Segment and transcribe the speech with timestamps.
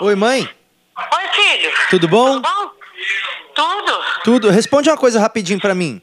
[0.00, 0.48] Oi, mãe.
[0.96, 1.72] Oi, filho.
[1.90, 2.40] Tudo bom?
[2.40, 2.70] Tudo bom?
[3.54, 4.04] Tudo.
[4.24, 4.50] Tudo.
[4.50, 6.00] Responde uma coisa rapidinho pra mim.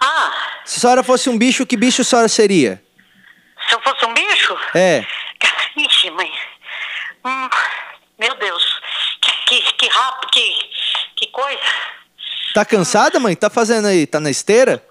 [0.00, 0.32] Ah,
[0.64, 2.82] Se a senhora fosse um bicho, que bicho a senhora seria?
[3.68, 4.58] se eu fosse um bicho?
[4.74, 5.04] É.
[5.76, 6.30] Ixi, mãe.
[7.24, 7.48] Hum,
[8.18, 8.80] meu Deus.
[9.20, 10.56] Que, que, que rápido, que,
[11.16, 11.60] que coisa.
[12.54, 13.34] Tá cansada, mãe?
[13.36, 14.06] Tá fazendo aí?
[14.06, 14.84] Tá na esteira?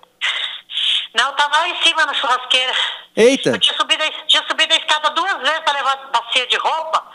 [1.13, 2.73] Não, eu tava lá em cima na churrasqueira.
[3.15, 3.49] Eita.
[3.49, 7.11] Eu tinha subido, tinha subido a escada duas vezes pra levar bacia de roupa.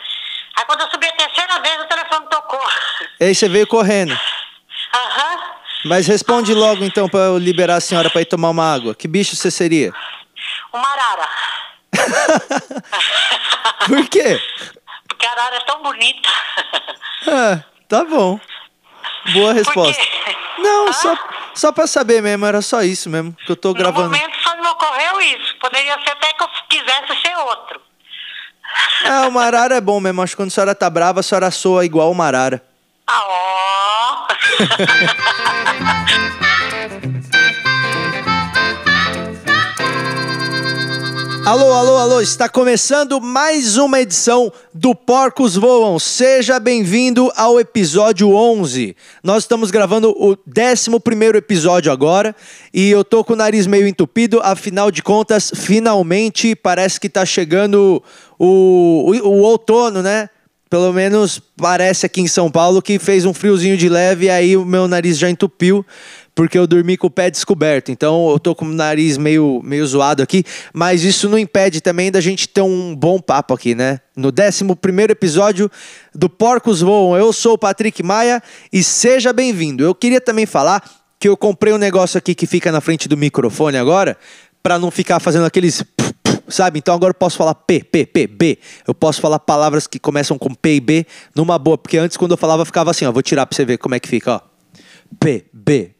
[0.58, 2.60] Aí quando eu subi a terceira vez, o telefone tocou.
[3.20, 4.18] E aí você veio correndo.
[4.94, 5.38] Aham.
[5.84, 8.94] Mas responde logo então pra eu liberar a senhora pra ir tomar uma água.
[8.94, 9.92] Que bicho você seria?
[10.72, 11.28] Uma arara.
[13.86, 14.40] Por quê?
[15.08, 16.28] Porque a arara é tão bonita.
[17.28, 18.40] Ah, tá bom.
[19.32, 20.02] Boa resposta.
[20.58, 20.92] Não, Ah?
[20.92, 21.18] só,
[21.54, 24.10] só pra saber mesmo, era só isso mesmo que eu tô No gravando.
[24.10, 25.54] momento só me ocorreu isso.
[25.60, 27.80] Poderia ser até que eu quisesse ser outro.
[29.04, 30.20] Ah, uma arara é bom mesmo.
[30.22, 32.62] Acho que quando a senhora tá brava, a senhora soa igual uma arara.
[33.06, 34.26] Ah, ó.
[41.46, 45.96] Alô, alô, alô, está começando mais uma edição do Porcos Voam.
[45.96, 48.96] Seja bem-vindo ao episódio 11.
[49.22, 50.90] Nós estamos gravando o 11
[51.36, 52.34] episódio agora
[52.74, 57.24] e eu tô com o nariz meio entupido, afinal de contas, finalmente parece que tá
[57.24, 58.02] chegando
[58.36, 60.28] o, o, o outono, né?
[60.68, 64.56] Pelo menos parece aqui em São Paulo que fez um friozinho de leve e aí
[64.56, 65.86] o meu nariz já entupiu
[66.36, 67.90] porque eu dormi com o pé descoberto.
[67.90, 72.12] Então eu tô com o nariz meio, meio zoado aqui, mas isso não impede também
[72.12, 74.00] da gente ter um bom papo aqui, né?
[74.14, 74.64] No 11
[75.10, 75.70] episódio
[76.14, 79.82] do Porcos Voam, eu sou o Patrick Maia e seja bem-vindo.
[79.82, 80.84] Eu queria também falar
[81.18, 84.16] que eu comprei um negócio aqui que fica na frente do microfone agora,
[84.62, 85.82] para não ficar fazendo aqueles.
[86.48, 86.78] Sabe?
[86.78, 88.58] Então agora eu posso falar P, P, P, B.
[88.86, 92.32] Eu posso falar palavras que começam com P e B numa boa, porque antes quando
[92.32, 93.10] eu falava ficava assim, ó.
[93.10, 94.40] Vou tirar pra você ver como é que fica, ó.
[95.18, 95.95] P, B,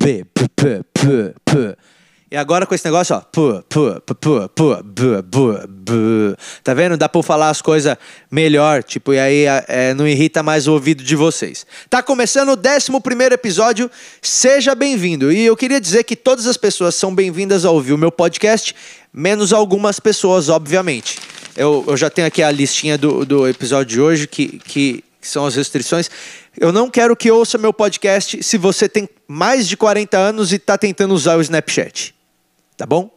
[0.00, 0.48] P, P,
[0.94, 1.76] P, P.
[2.32, 3.20] E agora com esse negócio, ó.
[3.20, 6.36] P, P, P, P, P, B, B, B.
[6.64, 6.96] Tá vendo?
[6.96, 7.96] Dá pra falar as coisas
[8.30, 11.66] melhor, tipo, e aí é, não irrita mais o ouvido de vocês.
[11.90, 13.90] Tá começando o 11 episódio,
[14.22, 15.30] seja bem-vindo.
[15.30, 18.74] E eu queria dizer que todas as pessoas são bem-vindas a ouvir o meu podcast,
[19.12, 21.18] menos algumas pessoas, obviamente.
[21.54, 25.28] Eu, eu já tenho aqui a listinha do, do episódio de hoje, que, que, que
[25.28, 26.10] são as restrições.
[26.58, 30.56] Eu não quero que ouça meu podcast se você tem mais de 40 anos e
[30.56, 32.14] está tentando usar o Snapchat.
[32.76, 33.10] Tá bom?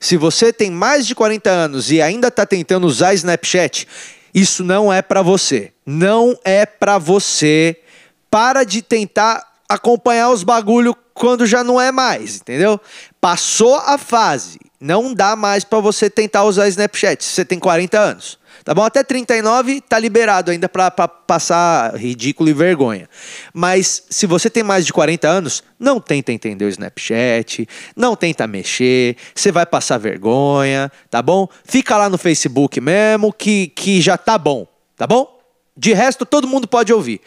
[0.00, 3.86] Se você tem mais de 40 anos e ainda está tentando usar Snapchat,
[4.34, 5.72] isso não é para você.
[5.86, 7.80] Não é para você.
[8.28, 12.80] Para de tentar acompanhar os bagulho quando já não é mais, entendeu?
[13.20, 14.58] Passou a fase.
[14.84, 18.38] Não dá mais para você tentar usar Snapchat se você tem 40 anos.
[18.62, 18.82] Tá bom?
[18.82, 23.08] Até 39 tá liberado ainda para passar ridículo e vergonha.
[23.54, 28.46] Mas se você tem mais de 40 anos, não tenta entender o Snapchat, não tenta
[28.46, 31.48] mexer, você vai passar vergonha, tá bom?
[31.64, 34.66] Fica lá no Facebook mesmo que, que já tá bom,
[34.98, 35.40] tá bom?
[35.74, 37.22] De resto, todo mundo pode ouvir.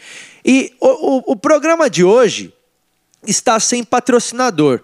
[0.45, 2.53] E o, o, o programa de hoje
[3.25, 4.83] está sem patrocinador.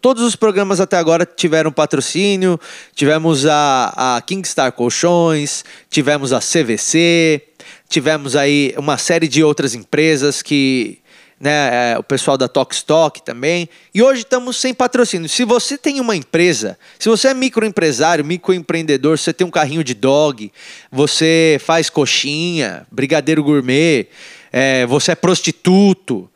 [0.00, 2.58] Todos os programas até agora tiveram patrocínio.
[2.94, 7.42] Tivemos a, a Kingstar Colchões, tivemos a CVC,
[7.86, 11.00] tivemos aí uma série de outras empresas que.
[11.40, 13.68] Né, é, o pessoal da Tokstok também.
[13.94, 15.28] E hoje estamos sem patrocínio.
[15.28, 19.94] Se você tem uma empresa, se você é microempresário, microempreendedor, você tem um carrinho de
[19.94, 20.50] dog,
[20.90, 24.08] você faz coxinha, brigadeiro gourmet,
[24.50, 26.28] é, você é prostituto,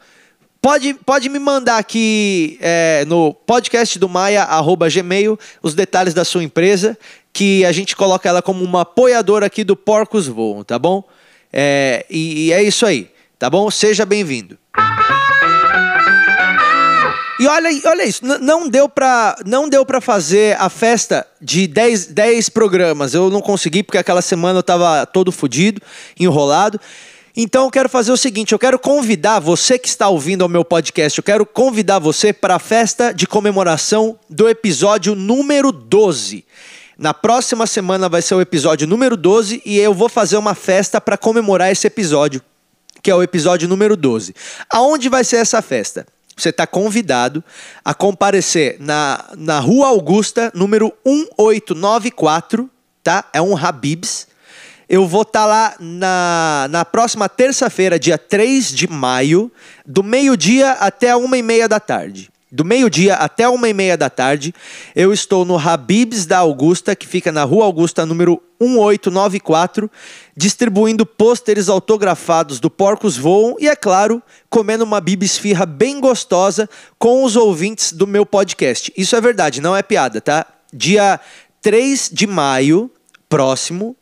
[0.62, 4.46] Pode, pode me mandar aqui é, no podcast do Maia,
[4.88, 6.96] gmail, os detalhes da sua empresa,
[7.32, 11.02] que a gente coloca ela como uma apoiadora aqui do Porcos Voam, tá bom?
[11.52, 13.68] É, e, e é isso aí, tá bom?
[13.72, 14.56] Seja bem-vindo.
[17.40, 22.06] E olha, olha isso, não deu pra, não deu pra fazer a festa de 10,
[22.06, 23.14] 10 programas.
[23.14, 25.82] Eu não consegui porque aquela semana eu tava todo fudido,
[26.16, 26.80] enrolado.
[27.36, 30.64] Então eu quero fazer o seguinte, eu quero convidar você que está ouvindo ao meu
[30.64, 36.44] podcast, eu quero convidar você para a festa de comemoração do episódio número 12.
[36.98, 41.00] Na próxima semana vai ser o episódio número 12 e eu vou fazer uma festa
[41.00, 42.42] para comemorar esse episódio
[43.02, 44.34] que é o episódio número 12.
[44.70, 46.06] Aonde vai ser essa festa?
[46.36, 47.42] Você está convidado
[47.84, 52.70] a comparecer na, na Rua Augusta, número 1894,
[53.02, 53.24] tá?
[53.32, 54.28] É um Habibs.
[54.88, 59.50] Eu vou estar lá na, na próxima terça-feira, dia 3 de maio,
[59.86, 62.30] do meio-dia até uma e meia da tarde.
[62.50, 64.54] do meio-dia até uma e meia da tarde.
[64.94, 69.90] Eu estou no Habibs da Augusta, que fica na Rua Augusta, número 1894,
[70.36, 76.68] distribuindo pôsteres autografados do Porcos Voam e, é claro, comendo uma bibisfirra bem gostosa
[76.98, 78.92] com os ouvintes do meu podcast.
[78.94, 80.46] Isso é verdade, não é piada, tá?
[80.70, 81.18] Dia
[81.62, 82.90] 3 de maio,
[83.30, 83.96] próximo,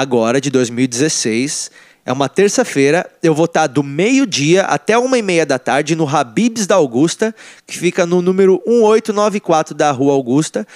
[0.00, 1.70] agora de 2016
[2.06, 6.08] é uma terça-feira, eu vou estar do meio-dia até uma e meia da tarde no
[6.08, 7.34] Habibs da Augusta,
[7.66, 10.66] que fica no número 1894 da Rua Augusta,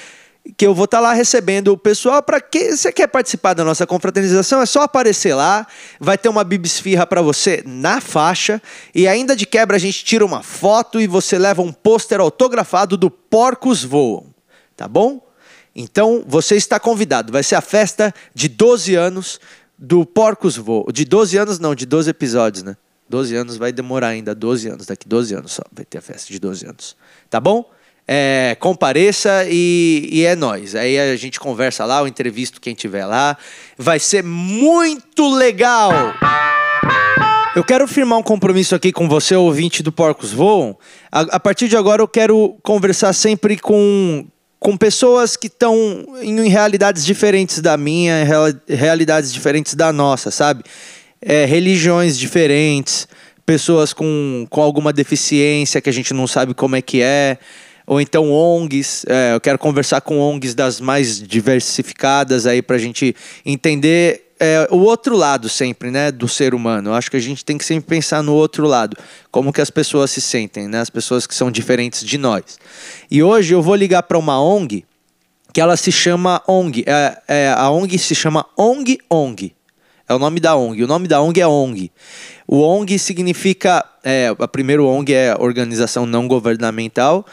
[0.59, 3.87] que eu vou estar lá recebendo o pessoal para que você quer participar da nossa
[3.87, 5.67] confraternização, é só aparecer lá,
[5.99, 8.61] vai ter uma bibisfirra para você na faixa
[8.95, 12.99] e ainda de quebra a gente tira uma foto e você leva um pôster autografado
[12.99, 14.27] do Porcos Voam,
[14.77, 15.24] tá bom?
[15.75, 17.33] Então, você está convidado.
[17.33, 19.41] Vai ser a festa de 12 anos
[19.79, 20.87] do Porcos Voam.
[20.93, 22.77] De 12 anos, não, de 12 episódios, né?
[23.09, 26.33] 12 anos vai demorar ainda, 12 anos, daqui 12 anos só vai ter a festa
[26.33, 26.97] de 12 anos.
[27.29, 27.69] Tá bom?
[28.07, 30.75] É, compareça e, e é nós.
[30.75, 33.37] Aí a gente conversa lá, eu entrevisto quem tiver lá.
[33.77, 35.93] Vai ser muito legal!
[37.55, 40.77] Eu quero firmar um compromisso aqui com você, ouvinte do Porcos Voam.
[41.11, 44.27] A, a partir de agora eu quero conversar sempre com,
[44.65, 48.25] com pessoas que estão em realidades diferentes da minha,
[48.67, 50.65] realidades diferentes da nossa, sabe?
[51.21, 53.07] É, religiões diferentes,
[53.45, 57.37] pessoas com, com alguma deficiência que a gente não sabe como é que é,
[57.87, 59.05] ou então ONGs.
[59.07, 63.15] É, eu quero conversar com ONGs das mais diversificadas aí para a gente
[63.45, 66.91] entender é, o outro lado sempre, né, do ser humano.
[66.91, 68.97] Eu acho que a gente tem que sempre pensar no outro lado,
[69.31, 72.59] como que as pessoas se sentem, né, as pessoas que são diferentes de nós.
[73.11, 74.85] E hoje eu vou ligar para uma ONG
[75.55, 76.85] que ela se chama ONG.
[76.85, 79.55] É, é, a ONG se chama ONG ONG.
[80.09, 80.83] É o nome da ONG.
[80.83, 81.93] O nome da ONG é ONG.
[82.47, 83.85] O ONG significa.
[84.03, 87.25] É, a primeira ONG é Organização Não Governamental,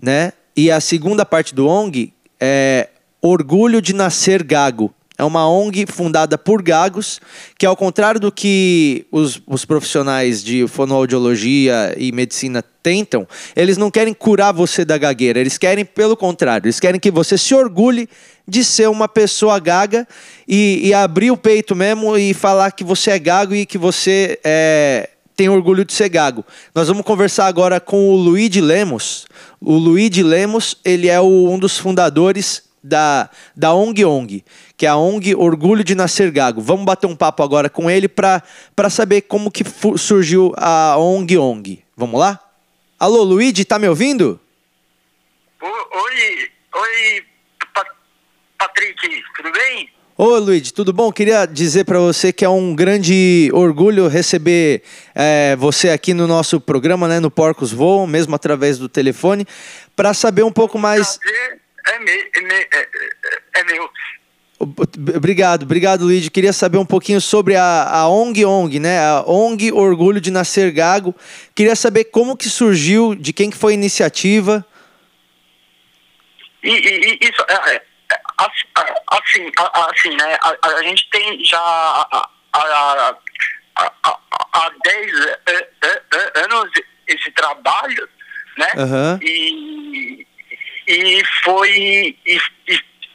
[0.00, 0.32] né?
[0.56, 2.90] E a segunda parte do ONG é
[3.20, 4.94] Orgulho de Nascer Gago.
[5.24, 7.18] É uma ONG fundada por gagos,
[7.58, 13.26] que ao contrário do que os, os profissionais de fonoaudiologia e medicina tentam,
[13.56, 17.38] eles não querem curar você da gagueira, eles querem pelo contrário, eles querem que você
[17.38, 18.06] se orgulhe
[18.46, 20.06] de ser uma pessoa gaga
[20.46, 24.38] e, e abrir o peito mesmo e falar que você é gago e que você
[24.44, 26.44] é, tem orgulho de ser gago.
[26.74, 29.24] Nós vamos conversar agora com o Luigi Lemos.
[29.58, 34.44] O Luigi Lemos, ele é o, um dos fundadores da, da ONG ONG
[34.76, 36.60] que é a ONG Orgulho de Nascer Gago.
[36.60, 38.42] Vamos bater um papo agora com ele para
[38.90, 39.64] saber como que
[39.96, 41.84] surgiu a ONG ONG.
[41.96, 42.40] Vamos lá?
[42.98, 44.40] Alô, Luigi, tá me ouvindo?
[45.62, 47.24] Oi, oi,
[48.58, 49.88] Patrick, tudo bem?
[50.16, 51.10] Oi, Luigi, tudo bom?
[51.10, 54.82] Queria dizer para você que é um grande orgulho receber
[55.14, 59.46] é, você aqui no nosso programa, né, no Porcos Voam, mesmo através do telefone,
[59.96, 61.18] para saber um pouco mais.
[61.86, 62.88] É, me, é, me, é,
[63.56, 63.90] é meu.
[65.16, 66.30] Obrigado, obrigado, Luigi.
[66.30, 68.98] Queria saber um pouquinho sobre a, a ONG ONG, né?
[69.00, 71.14] A ONG Orgulho de Nascer Gago.
[71.54, 74.64] Queria saber como que surgiu, de quem que foi a iniciativa.
[76.62, 78.20] E, e, isso, é, é, é
[79.18, 80.38] assim, assim, né?
[80.40, 83.16] A, a, gente tem já há, há,
[84.52, 85.12] há 10
[86.36, 86.70] anos
[87.06, 88.08] esse trabalho,
[88.56, 88.68] né?
[88.76, 89.18] Uhum.
[89.20, 90.03] E,
[90.86, 92.16] e foi...
[92.26, 92.40] E,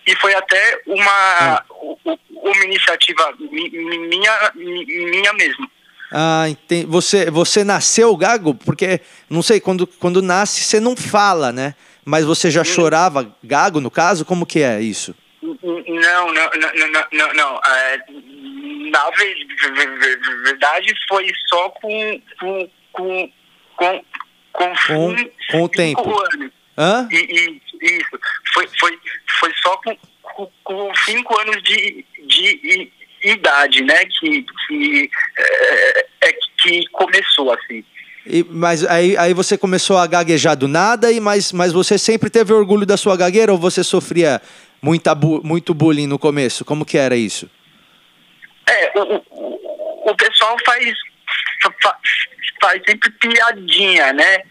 [0.05, 1.63] e, foi até uma,
[2.03, 5.69] uma iniciativa minha, minha mesmo.
[6.11, 6.85] Ah, entendi.
[6.87, 8.55] Você, você nasceu gago?
[8.55, 8.99] Porque,
[9.29, 11.75] não sei, quando, quando nasce você não fala, né?
[12.03, 12.65] Mas você já hum.
[12.65, 14.25] chorava gago, no caso?
[14.25, 15.13] Como que é isso?
[15.41, 17.33] Não, não, não, não, não.
[17.33, 17.61] não.
[17.63, 17.97] É,
[18.89, 19.09] na
[20.43, 23.31] verdade, foi só com, com, com,
[23.75, 24.03] com,
[24.51, 25.15] com, com,
[25.51, 26.01] com o tempo.
[26.33, 26.58] Anos.
[26.79, 27.09] Hã?
[27.11, 28.19] E, e, isso.
[28.53, 28.97] Foi, foi,
[29.37, 33.99] foi só com, com, com cinco anos de, de idade, né?
[34.05, 37.83] Que, que, é, é, que começou assim.
[38.25, 42.29] E, mas aí, aí você começou a gaguejar do nada, e mas, mas você sempre
[42.29, 44.41] teve orgulho da sua gagueira ou você sofria
[44.81, 46.63] muita, muito bullying no começo?
[46.63, 47.49] Como que era isso?
[48.69, 50.93] É, o, o, o pessoal faz,
[52.61, 54.43] faz sempre piadinha, né?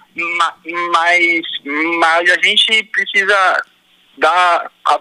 [0.90, 1.40] Mas,
[1.98, 3.62] mas a gente precisa
[4.18, 4.98] dar a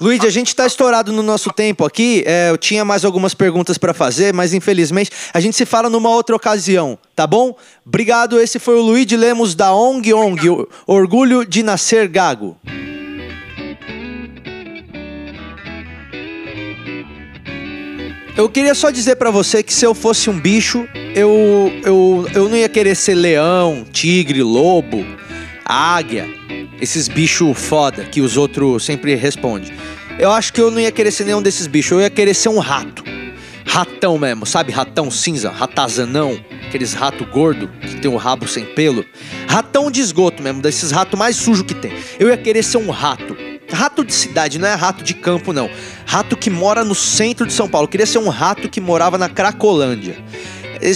[0.00, 2.22] Luiz, a gente está estourado no nosso tempo aqui.
[2.26, 6.10] É, eu tinha mais algumas perguntas para fazer, mas infelizmente a gente se fala numa
[6.10, 7.56] outra ocasião, tá bom?
[7.86, 8.38] Obrigado.
[8.38, 12.58] Esse foi o Luiz Lemos da ONG ONG, Orgulho de Nascer Gago.
[18.38, 22.48] Eu queria só dizer para você que se eu fosse um bicho, eu, eu, eu
[22.48, 25.04] não ia querer ser leão, tigre, lobo.
[25.64, 26.24] águia,
[26.80, 29.72] esses bichos foda que os outros sempre respondem.
[30.20, 32.48] Eu acho que eu não ia querer ser nenhum desses bichos, eu ia querer ser
[32.48, 33.02] um rato.
[33.66, 34.70] Ratão mesmo, sabe?
[34.70, 39.04] Ratão cinza, ratazanão, aqueles rato gordo que tem o rabo sem pelo.
[39.48, 41.90] Ratão de esgoto mesmo, desses ratos mais sujos que tem.
[42.20, 43.36] Eu ia querer ser um rato.
[43.70, 45.68] Rato de cidade, não é rato de campo, não.
[46.06, 47.84] Rato que mora no centro de São Paulo.
[47.84, 50.16] Eu queria ser um rato que morava na Cracolândia.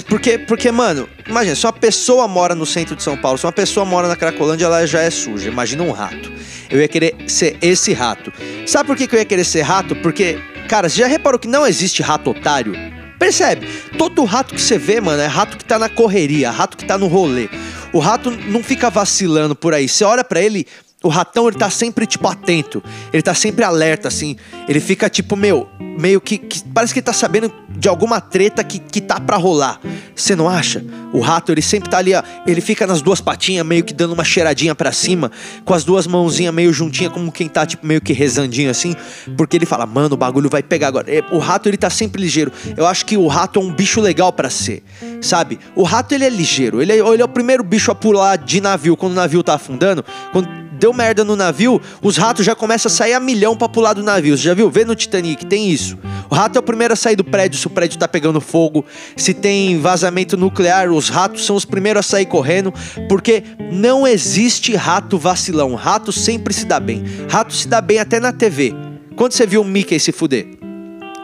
[0.09, 3.53] Porque, porque, mano, imagina, se uma pessoa mora no centro de São Paulo, se uma
[3.53, 5.49] pessoa mora na Cracolândia, ela já é suja.
[5.49, 6.33] Imagina um rato.
[6.71, 8.33] Eu ia querer ser esse rato.
[8.67, 9.95] Sabe por que, que eu ia querer ser rato?
[9.97, 10.39] Porque,
[10.69, 12.75] cara, você já reparou que não existe rato otário?
[13.19, 13.69] Percebe?
[13.99, 16.97] Todo rato que você vê, mano, é rato que tá na correria, rato que tá
[16.97, 17.49] no rolê.
[17.93, 19.89] O rato não fica vacilando por aí.
[19.89, 20.67] Você olha para ele,
[21.03, 22.83] o ratão, ele tá sempre, tipo, atento.
[23.13, 24.37] Ele tá sempre alerta, assim.
[24.69, 25.69] Ele fica, tipo, meu,
[25.99, 29.37] meio que, que, Parece que ele tá sabendo de alguma treta que, que tá pra
[29.37, 29.81] rolar.
[30.15, 30.85] Você não acha?
[31.13, 32.23] O rato, ele sempre tá ali, ó.
[32.47, 35.31] Ele fica nas duas patinhas, meio que dando uma cheiradinha para cima,
[35.65, 38.95] com as duas mãozinhas meio juntinhas, como quem tá, tipo, meio que rezandinho assim.
[39.37, 41.13] Porque ele fala, mano, o bagulho vai pegar agora.
[41.13, 42.53] É, o rato, ele tá sempre ligeiro.
[42.77, 44.85] Eu acho que o rato é um bicho legal para ser,
[45.21, 45.59] sabe?
[45.75, 46.81] O rato, ele é ligeiro.
[46.81, 49.55] Ele é, ele é o primeiro bicho a pular de navio quando o navio tá
[49.55, 50.05] afundando.
[50.33, 50.49] Quando
[50.83, 54.03] deu merda no navio, os ratos já começam a sair a milhão pra pular do
[54.03, 54.37] navio.
[54.37, 54.69] Você já viu?
[54.69, 55.97] Vê no Titanic, tem isso.
[56.29, 58.85] O rato é o primeiro a sair do prédio se o prédio tá pegando fogo.
[59.17, 62.75] Se tem vazamento nuclear, os ratos são os primeiros a sair correndo,
[63.09, 65.77] porque não existe rato vacilão.
[65.77, 67.05] Rato sempre se dá bem.
[67.31, 68.75] Rato se dá bem até na TV.
[69.15, 70.49] Quando você viu o Mickey se fuder?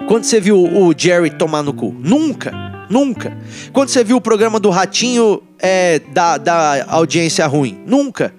[0.07, 1.93] Quando você viu o Jerry tomar no cu?
[1.99, 2.53] Nunca.
[2.89, 3.37] Nunca.
[3.73, 7.83] Quando você viu o programa do Ratinho é, da, da audiência ruim?
[7.87, 8.33] Nunca.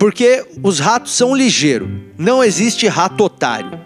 [0.00, 1.86] Porque os ratos são ligeiros.
[2.16, 3.78] Não existe rato otário.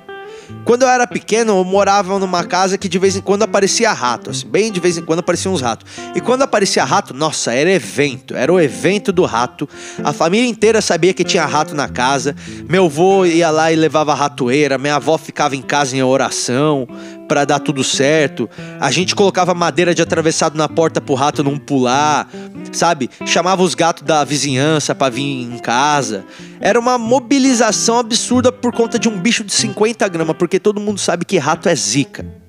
[0.64, 4.30] Quando eu era pequeno, eu morava numa casa que de vez em quando aparecia rato,
[4.30, 5.90] assim, bem de vez em quando apareciam uns ratos.
[6.14, 9.68] E quando aparecia rato, nossa, era evento, era o evento do rato.
[10.04, 12.36] A família inteira sabia que tinha rato na casa.
[12.68, 16.86] Meu avô ia lá e levava ratoeira, minha avó ficava em casa em oração
[17.28, 18.48] para dar tudo certo.
[18.80, 22.28] A gente colocava madeira de atravessado na porta pro rato não pular,
[22.72, 23.10] sabe?
[23.26, 26.24] Chamava os gatos da vizinhança para vir em casa.
[26.60, 30.98] Era uma mobilização absurda por conta de um bicho de 50 gramas, porque todo mundo
[30.98, 32.43] sabe que rato é zica.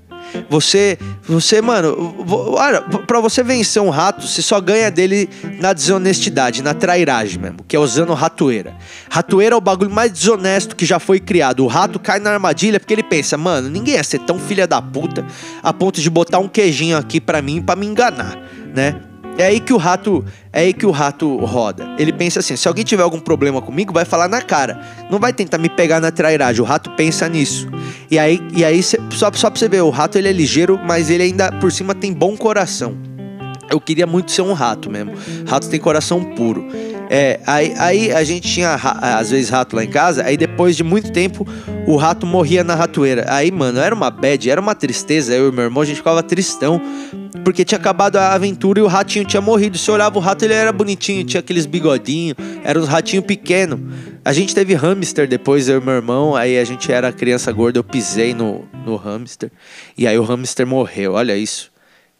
[0.49, 2.15] Você, você, mano,
[2.53, 7.59] olha, pra você vencer um rato, você só ganha dele na desonestidade, na trairagem mesmo,
[7.67, 8.75] que é usando ratoeira.
[9.09, 11.63] Ratoeira é o bagulho mais desonesto que já foi criado.
[11.63, 14.81] O rato cai na armadilha porque ele pensa, mano, ninguém ia ser tão filha da
[14.81, 15.25] puta
[15.63, 18.37] a ponto de botar um queijinho aqui pra mim para me enganar,
[18.73, 19.01] né?
[19.37, 20.23] É aí que o rato,
[20.53, 21.95] é aí que o rato roda.
[21.97, 24.79] Ele pensa assim: se alguém tiver algum problema comigo, vai falar na cara.
[25.11, 26.61] Não vai tentar me pegar na trairagem.
[26.61, 27.67] O rato pensa nisso.
[28.09, 31.09] E aí, e aí só, só pra você ver, o rato ele é ligeiro, mas
[31.09, 32.97] ele ainda por cima tem bom coração.
[33.69, 35.13] Eu queria muito ser um rato mesmo.
[35.47, 36.65] Rato tem coração puro.
[37.09, 40.83] É, aí, aí a gente tinha às vezes rato lá em casa, aí depois de
[40.83, 41.47] muito tempo
[41.88, 43.25] o rato morria na ratoeira.
[43.29, 45.33] Aí, mano, era uma bad, era uma tristeza.
[45.33, 46.81] Eu e meu irmão, a gente ficava tristão,
[47.43, 49.77] porque tinha acabado a aventura e o ratinho tinha morrido.
[49.77, 53.91] Se olhava o rato, ele era bonitinho, tinha aqueles bigodinhos, era um ratinho pequeno.
[54.24, 57.77] A gente teve hamster depois, eu e meu irmão, aí a gente era criança gorda,
[57.77, 59.51] eu pisei no, no hamster,
[59.95, 61.71] e aí o hamster morreu, olha isso.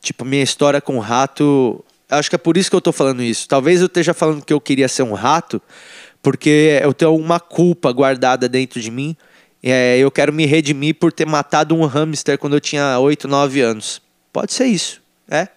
[0.02, 1.84] Tipo, minha história com o rato
[2.16, 3.48] acho que é por isso que eu tô falando isso.
[3.48, 5.62] Talvez eu esteja falando que eu queria ser um rato,
[6.22, 9.16] porque eu tenho uma culpa guardada dentro de mim.
[9.62, 13.62] É, eu quero me redimir por ter matado um hamster quando eu tinha 8, 9
[13.62, 14.02] anos.
[14.32, 15.48] Pode ser isso, é.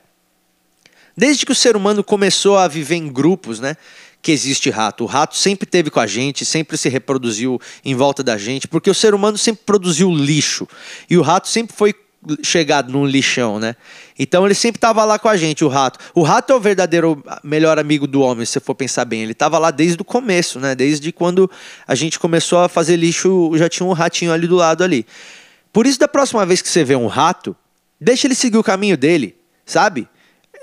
[1.16, 3.76] Desde que o ser humano começou a viver em grupos, né?
[4.22, 5.04] Que existe rato.
[5.04, 8.88] O rato sempre teve com a gente, sempre se reproduziu em volta da gente, porque
[8.88, 10.66] o ser humano sempre produziu lixo.
[11.10, 11.92] E o rato sempre foi
[12.42, 13.76] chegado num lixão, né?
[14.18, 15.99] Então ele sempre estava lá com a gente, o rato.
[16.14, 19.23] O rato é o verdadeiro melhor amigo do homem, se você for pensar bem.
[19.23, 20.75] Ele estava lá desde o começo, né?
[20.75, 21.50] Desde quando
[21.87, 25.06] a gente começou a fazer lixo, já tinha um ratinho ali do lado ali.
[25.73, 27.54] Por isso, da próxima vez que você vê um rato,
[28.00, 30.08] deixa ele seguir o caminho dele, sabe?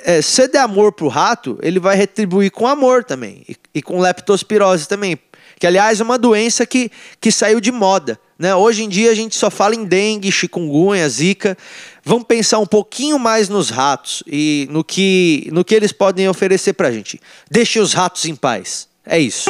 [0.04, 3.44] É, se você der amor pro rato, ele vai retribuir com amor também.
[3.48, 5.18] E, e com leptospirose também.
[5.60, 6.92] Que, aliás, é uma doença que,
[7.22, 8.20] que saiu de moda.
[8.38, 8.54] Né?
[8.54, 11.58] Hoje em dia a gente só fala em dengue, chikungunya, zika.
[12.04, 16.74] Vamos pensar um pouquinho mais nos ratos e no que, no que eles podem oferecer
[16.74, 17.20] para a gente.
[17.50, 18.88] Deixe os ratos em paz.
[19.06, 19.50] É isso.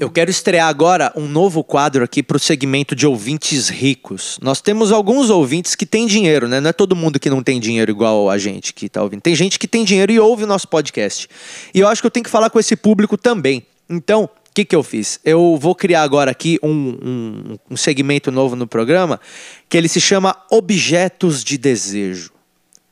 [0.00, 4.38] Eu quero estrear agora um novo quadro aqui para o segmento de ouvintes ricos.
[4.40, 6.58] Nós temos alguns ouvintes que têm dinheiro, né?
[6.58, 9.20] Não é todo mundo que não tem dinheiro igual a gente que está ouvindo.
[9.20, 11.28] Tem gente que tem dinheiro e ouve o nosso podcast.
[11.74, 13.66] E eu acho que eu tenho que falar com esse público também.
[13.90, 15.20] Então, o que, que eu fiz?
[15.24, 19.20] Eu vou criar agora aqui um, um, um segmento novo no programa
[19.68, 22.32] que ele se chama Objetos de Desejo.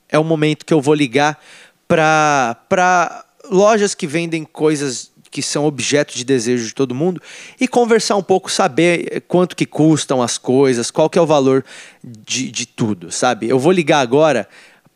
[0.08, 1.42] É o momento que eu vou ligar
[1.88, 7.20] para lojas que vendem coisas que são objeto de desejo de todo mundo
[7.60, 11.64] e conversar um pouco, saber quanto que custam as coisas, qual que é o valor
[12.02, 13.48] de, de tudo, sabe?
[13.48, 14.48] Eu vou ligar agora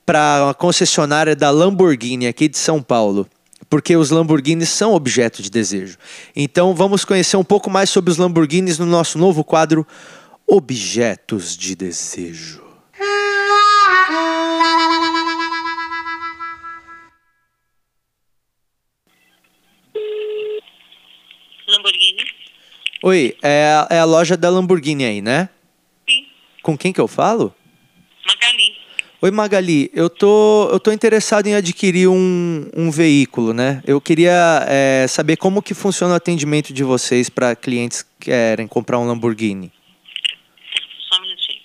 [0.06, 3.28] para a concessionária da Lamborghini aqui de São Paulo
[3.72, 5.96] porque os Lamborghinis são objeto de desejo.
[6.36, 9.86] Então vamos conhecer um pouco mais sobre os Lamborghinis no nosso novo quadro
[10.46, 12.62] Objetos de Desejo.
[21.66, 22.24] Lamborghini.
[23.02, 25.48] Oi, é a, é a loja da Lamborghini aí, né?
[26.06, 26.26] Sim.
[26.62, 27.54] Com quem que eu falo?
[28.26, 28.61] Magali.
[29.24, 33.80] Oi, Magali, eu tô, eu tô interessado em adquirir um, um veículo, né?
[33.86, 38.66] Eu queria é, saber como que funciona o atendimento de vocês para clientes que querem
[38.66, 39.72] comprar um Lamborghini.
[41.08, 41.62] Só um minutinho.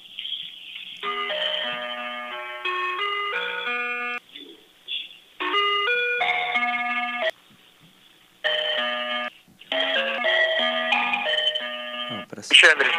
[12.11, 12.89] Ah, Alexandre.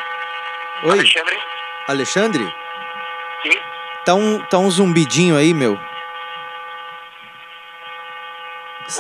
[0.82, 1.36] Oi, Alexandre?
[1.86, 2.67] Alexandre?
[4.08, 5.78] Tá um, tá um zumbidinho aí, meu.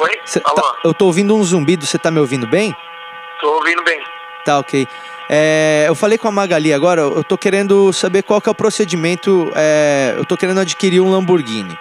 [0.00, 0.20] Oi?
[0.26, 2.76] Cê tá- eu tô ouvindo um zumbido, você tá me ouvindo bem?
[3.40, 3.98] Tô ouvindo bem.
[4.44, 4.86] Tá, ok.
[5.30, 8.54] É, eu falei com a Magali agora, eu tô querendo saber qual que é o
[8.54, 9.50] procedimento.
[9.56, 11.78] é, eu tô querendo adquirir um Lamborghini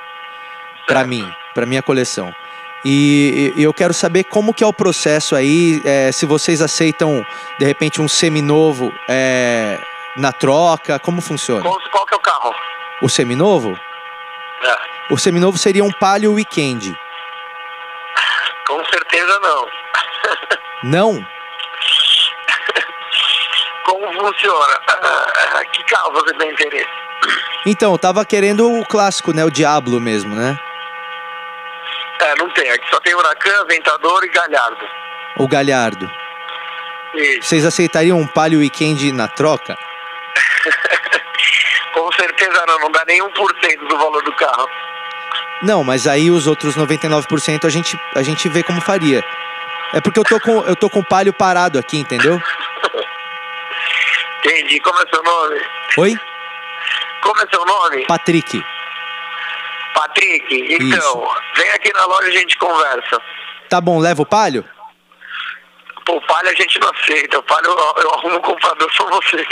[0.86, 1.10] pra Certo.
[1.10, 2.34] mim, pra minha coleção.
[2.86, 7.25] E, e eu quero saber como que é o processo aí, é, se vocês aceitam,
[7.60, 9.77] de repente, um seminovo é,
[10.15, 11.62] na troca, como funciona?
[11.62, 12.55] Qual, qual que é o carro?
[13.01, 13.77] O seminovo?
[14.63, 14.77] É.
[15.13, 16.97] O seminovo seria um Palio Weekend.
[18.67, 19.67] Com certeza não.
[20.83, 21.13] Não?
[23.85, 24.79] Como funciona?
[24.87, 26.89] Ah, Que carro você tem interesse?
[27.65, 29.43] Então, eu tava querendo o clássico, né?
[29.43, 30.57] O Diablo mesmo, né?
[32.19, 32.69] É, não tem.
[32.71, 34.85] Aqui só tem Huracan, Ventador e Galhardo.
[35.37, 36.09] O Galhardo.
[37.13, 37.43] Isso.
[37.43, 39.77] Vocês aceitariam um Palio Weekend na troca?
[42.17, 42.79] Certeza não.
[42.79, 44.67] Não dá nem 1% do valor do carro.
[45.62, 49.23] Não, mas aí os outros 99% a gente, a gente vê como faria.
[49.93, 52.39] É porque eu tô com eu tô com o palio parado aqui, entendeu?
[54.43, 54.80] Entendi.
[54.80, 55.62] Como é seu nome?
[55.97, 56.15] Oi?
[57.21, 58.06] Como é seu nome?
[58.06, 58.63] Patrick.
[59.93, 60.77] Patrick.
[60.80, 63.21] Então, vem aqui na loja e a gente conversa.
[63.69, 64.63] Tá bom, leva o palio?
[66.06, 67.39] Pô, palha a gente não aceita.
[67.39, 69.45] O palha eu, eu arrumo um comprador pra você.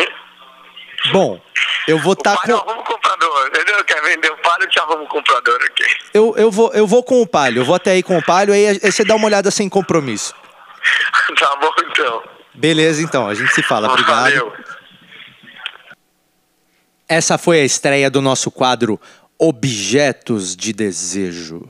[1.12, 1.42] Bom,
[1.88, 3.84] eu vou O tá com arrumo um comprador, entendeu?
[3.84, 5.84] Quer vender o palha, eu te arrumo um comprador aqui.
[6.14, 7.62] eu, eu vou eu vou com o palio.
[7.62, 10.34] Eu vou até aí com o palio aí, aí você dá uma olhada sem compromisso.
[11.40, 12.24] tá bom, então.
[12.54, 13.90] Beleza, então, a gente se fala.
[13.90, 14.24] Obrigado.
[14.24, 14.54] Valeu.
[17.08, 19.00] Essa foi a estreia do nosso quadro
[19.38, 21.70] Objetos de Desejo.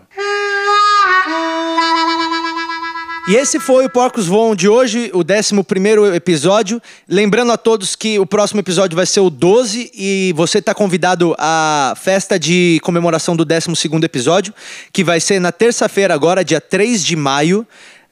[3.28, 6.80] E esse foi o Porcos Voam de hoje, o 11 episódio.
[7.10, 11.36] Lembrando a todos que o próximo episódio vai ser o 12 e você está convidado
[11.40, 13.72] à festa de comemoração do 12
[14.04, 14.54] episódio,
[14.94, 17.66] que vai ser na terça-feira, agora, dia 3 de maio,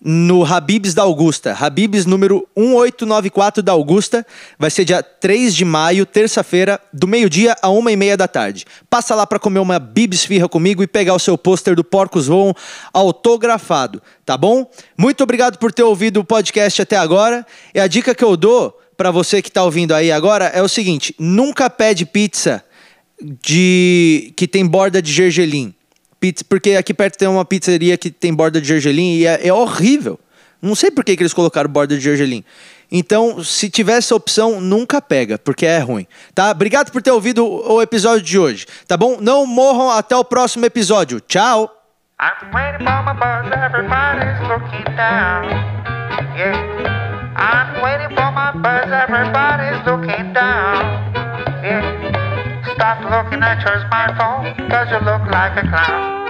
[0.04, 1.56] no Habibs da Augusta.
[1.58, 4.26] Habibs número 1894 da Augusta.
[4.60, 8.66] Vai ser dia 3 de maio, terça-feira, do meio-dia a uma e meia da tarde.
[8.90, 12.28] Passa lá para comer uma bibs firra comigo e pegar o seu pôster do Porcos
[12.28, 12.54] Voam
[12.94, 14.70] autografado, tá bom?
[14.98, 17.46] Muito obrigado por ter ouvido o podcast até agora.
[17.74, 20.68] E a dica que eu dou para você que tá ouvindo aí agora é o
[20.68, 22.64] seguinte: nunca pede pizza
[23.42, 25.74] de que tem borda de gergelim.
[26.24, 29.54] Pizza, porque aqui perto tem uma pizzaria que tem borda de gergelim e é, é
[29.54, 30.18] horrível.
[30.62, 32.46] Não sei por que, que eles colocaram borda de gergelim.
[32.90, 36.08] Então, se tiver essa opção, nunca pega, porque é ruim.
[36.34, 36.52] Tá?
[36.52, 38.66] Obrigado por ter ouvido o episódio de hoje.
[38.88, 39.18] Tá bom?
[39.20, 41.20] Não morram até o próximo episódio.
[41.20, 41.70] Tchau!
[42.18, 42.86] I'm waiting
[48.16, 48.54] for my
[48.94, 50.86] everybody's looking down.
[51.62, 52.23] Yeah.
[52.76, 56.23] Stop looking at your smartphone, cause you look like a clown.